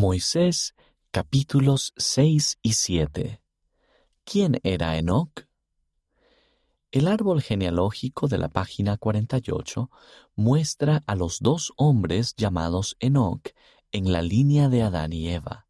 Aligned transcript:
Moisés 0.00 0.74
capítulos 1.10 1.92
6 1.98 2.58
y 2.62 2.72
7 2.72 3.42
¿Quién 4.24 4.58
era 4.62 4.96
Enoc? 4.96 5.46
El 6.90 7.06
árbol 7.06 7.42
genealógico 7.42 8.26
de 8.26 8.38
la 8.38 8.48
página 8.48 8.96
48 8.96 9.90
muestra 10.36 11.02
a 11.06 11.14
los 11.16 11.40
dos 11.40 11.74
hombres 11.76 12.34
llamados 12.34 12.96
Enoc 12.98 13.50
en 13.92 14.10
la 14.10 14.22
línea 14.22 14.70
de 14.70 14.80
Adán 14.80 15.12
y 15.12 15.28
Eva. 15.28 15.66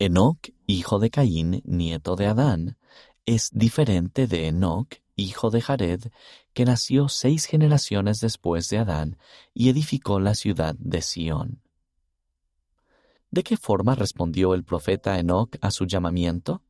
Enoc, 0.00 0.48
hijo 0.66 0.98
de 0.98 1.10
Caín, 1.10 1.62
nieto 1.64 2.16
de 2.16 2.26
Adán, 2.26 2.78
es 3.26 3.50
diferente 3.52 4.26
de 4.26 4.48
Enoc, 4.48 4.96
hijo 5.14 5.50
de 5.50 5.60
Jared, 5.60 6.10
que 6.52 6.64
nació 6.64 7.08
seis 7.08 7.44
generaciones 7.44 8.18
después 8.18 8.68
de 8.70 8.78
Adán 8.78 9.18
y 9.54 9.68
edificó 9.68 10.18
la 10.18 10.34
ciudad 10.34 10.74
de 10.80 11.00
Sión. 11.00 11.61
¿De 13.32 13.42
qué 13.42 13.56
forma 13.56 13.94
respondió 13.94 14.52
el 14.52 14.62
profeta 14.62 15.18
Enoc 15.18 15.56
a 15.62 15.70
su 15.70 15.86
llamamiento? 15.86 16.60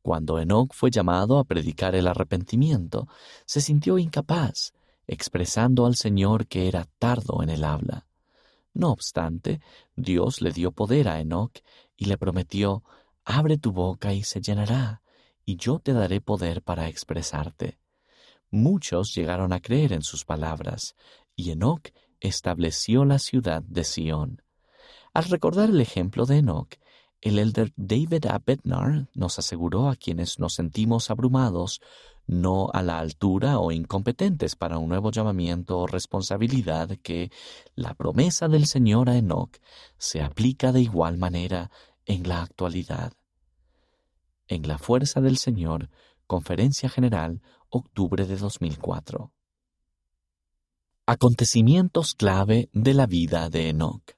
Cuando 0.00 0.38
Enoc 0.38 0.72
fue 0.72 0.90
llamado 0.90 1.38
a 1.38 1.44
predicar 1.44 1.94
el 1.94 2.06
arrepentimiento, 2.06 3.08
se 3.44 3.60
sintió 3.60 3.98
incapaz, 3.98 4.72
expresando 5.06 5.84
al 5.84 5.94
Señor 5.94 6.46
que 6.46 6.66
era 6.66 6.86
tardo 6.98 7.42
en 7.42 7.50
el 7.50 7.62
habla. 7.62 8.06
No 8.72 8.90
obstante, 8.90 9.60
Dios 9.94 10.40
le 10.40 10.50
dio 10.50 10.72
poder 10.72 11.08
a 11.08 11.20
Enoc 11.20 11.58
y 11.94 12.06
le 12.06 12.16
prometió, 12.16 12.82
Abre 13.26 13.58
tu 13.58 13.72
boca 13.72 14.14
y 14.14 14.22
se 14.22 14.40
llenará, 14.40 15.02
y 15.44 15.56
yo 15.56 15.78
te 15.78 15.92
daré 15.92 16.22
poder 16.22 16.62
para 16.62 16.88
expresarte. 16.88 17.78
Muchos 18.50 19.14
llegaron 19.14 19.52
a 19.52 19.60
creer 19.60 19.92
en 19.92 20.02
sus 20.02 20.24
palabras, 20.24 20.96
y 21.34 21.50
Enoc 21.50 21.90
estableció 22.18 23.04
la 23.04 23.18
ciudad 23.18 23.60
de 23.60 23.84
Sión. 23.84 24.45
Al 25.16 25.24
recordar 25.24 25.70
el 25.70 25.80
ejemplo 25.80 26.26
de 26.26 26.36
Enoch, 26.36 26.74
el 27.22 27.38
elder 27.38 27.72
David 27.74 28.26
A. 28.26 28.38
Bednar 28.38 29.08
nos 29.14 29.38
aseguró 29.38 29.88
a 29.88 29.96
quienes 29.96 30.38
nos 30.38 30.52
sentimos 30.52 31.10
abrumados, 31.10 31.80
no 32.26 32.68
a 32.74 32.82
la 32.82 32.98
altura 32.98 33.58
o 33.58 33.72
incompetentes 33.72 34.56
para 34.56 34.76
un 34.76 34.90
nuevo 34.90 35.10
llamamiento 35.10 35.78
o 35.78 35.86
responsabilidad, 35.86 36.98
que 37.02 37.30
la 37.74 37.94
promesa 37.94 38.46
del 38.48 38.66
Señor 38.66 39.08
a 39.08 39.16
Enoch 39.16 39.56
se 39.96 40.20
aplica 40.20 40.70
de 40.70 40.82
igual 40.82 41.16
manera 41.16 41.70
en 42.04 42.28
la 42.28 42.42
actualidad. 42.42 43.14
En 44.48 44.68
la 44.68 44.76
fuerza 44.76 45.22
del 45.22 45.38
Señor, 45.38 45.88
Conferencia 46.26 46.90
General, 46.90 47.40
octubre 47.70 48.26
de 48.26 48.36
2004. 48.36 49.32
Acontecimientos 51.06 52.12
clave 52.12 52.68
de 52.74 52.92
la 52.92 53.06
vida 53.06 53.48
de 53.48 53.70
Enoch. 53.70 54.16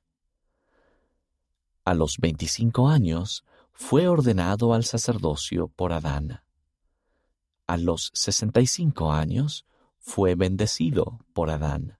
A 1.89 1.95
los 1.95 2.19
25 2.19 2.91
años 2.91 3.47
fue 3.73 4.09
ordenado 4.09 4.75
al 4.75 4.85
sacerdocio 4.85 5.69
por 5.69 5.95
Adán. 5.95 6.43
A 7.67 7.79
los 7.79 8.11
65 8.13 9.11
años 9.11 9.65
fue 9.97 10.35
bendecido 10.35 11.25
por 11.33 11.49
Adán. 11.49 11.99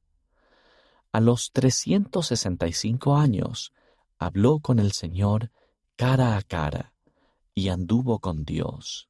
A 1.11 1.21
los 1.21 1.53
365 1.53 3.17
años 3.17 3.73
habló 4.19 4.61
con 4.61 4.79
el 4.79 4.93
Señor 4.93 5.53
cara 5.97 6.37
a 6.37 6.43
cara 6.43 6.93
y 7.55 7.71
anduvo 7.71 8.19
con 8.19 8.45
Dios. 8.45 9.09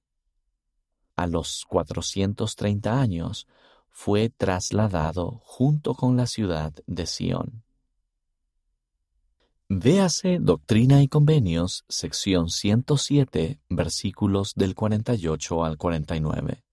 A 1.17 1.27
los 1.27 1.65
430 1.69 3.01
años 3.01 3.49
fue 3.91 4.31
trasladado 4.31 5.41
junto 5.43 5.97
con 5.97 6.17
la 6.17 6.29
ciudad 6.29 6.73
de 6.87 7.06
Sión. 7.06 7.65
Véase 9.71 10.39
Doctrina 10.41 11.03
y 11.03 11.09
Convenios, 11.09 11.85
sección 11.91 12.49
107, 12.49 13.61
versículos 13.69 14.55
del 14.57 14.75
48 14.75 15.63
al 15.63 15.77
49. 15.77 16.65